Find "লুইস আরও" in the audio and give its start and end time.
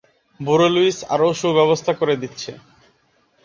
0.75-1.27